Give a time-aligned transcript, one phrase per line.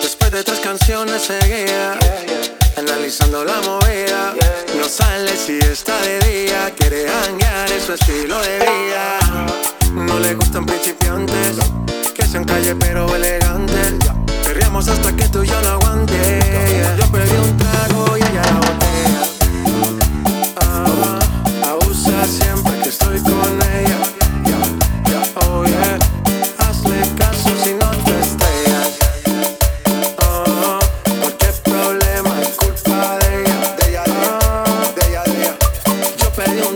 [0.00, 1.98] Después de tres canciones seguía,
[2.78, 4.34] analizando la movida.
[4.74, 9.18] No sale si está de día, quiere hangar, es su estilo de vida.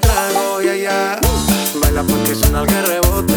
[0.00, 1.18] Trago y ella
[1.80, 3.34] baila porque suena que rebote.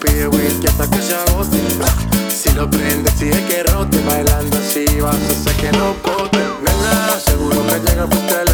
[0.00, 1.60] Pide whisky hasta que se agote.
[2.28, 3.98] Si lo prende, sigue que rote.
[4.06, 6.38] Bailando así vas a hacer que no bote.
[6.62, 8.06] Nena, seguro que llega
[8.44, 8.53] la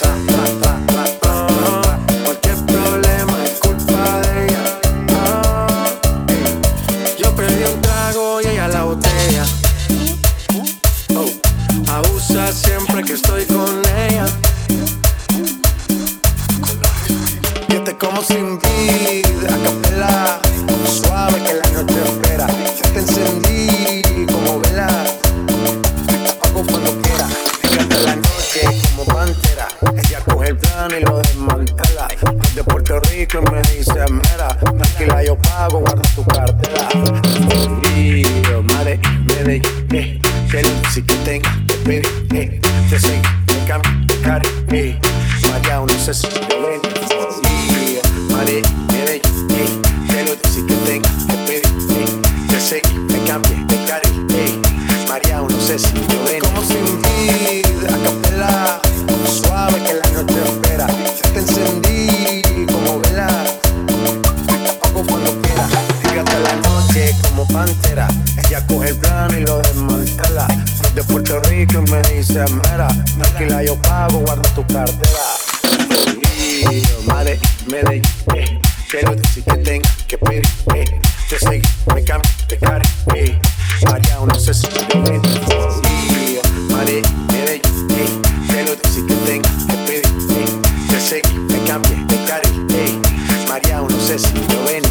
[26.71, 27.27] Cuando quiera.
[27.61, 29.67] Fíjate la noche como pantera.
[29.81, 32.07] Ella coge el plano y lo desmantela.
[32.43, 36.87] Es de Puerto Rico y me dice, mira, tranquila yo pago, guarda tu cartera.
[37.93, 39.61] Río, madre, Medellín,
[39.93, 40.21] eh.
[40.93, 42.61] Sí que tenga que pedir, eh.
[42.89, 44.99] Te seguí, me cambio de cari, eh.
[45.49, 46.81] María, no sé si te ven.
[48.31, 50.37] Madre, Medellín, eh.
[50.53, 52.21] Sí que tenga que pedir, eh.
[52.49, 54.70] Te seguí, me cambio de cari, eh.
[55.11, 56.39] María, no sé si te ven.
[56.39, 58.79] Como sin vida, capela.
[59.27, 60.87] Suave que la noche espera.
[60.87, 63.27] Ya te encendí como vela.
[64.63, 65.67] Te apago cuando quiera.
[66.01, 68.07] Fíjate la noche como pantera.
[68.47, 70.47] Ella coge el plano y lo desmantela.
[70.81, 75.19] Soy de Puerto Rico y me dice, mira, tranquila yo pago, guarda tu cartera.
[77.05, 78.01] Madre, Medellín,
[78.35, 78.61] eh.
[78.89, 81.01] Que lo que tenga que pedir, eh.
[81.29, 81.61] Te seguí,
[81.93, 82.81] me cambio de cara,
[84.51, 84.57] eh.
[84.57, 85.21] María, no sé si te ven.
[86.25, 86.41] Río,
[86.71, 87.01] madre,
[87.31, 88.21] Medellín, eh.
[88.47, 90.45] Que lo dice que tenga que pedir, eh.
[90.89, 92.99] Te seguí, me cambio de cara, eh.
[93.47, 94.90] María, no sé si te ven.